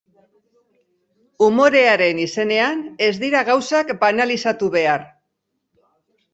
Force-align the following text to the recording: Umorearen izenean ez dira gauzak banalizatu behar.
Umorearen 1.47 2.23
izenean 2.25 2.83
ez 3.11 3.11
dira 3.27 3.45
gauzak 3.53 3.95
banalizatu 4.07 4.75
behar. 4.81 5.09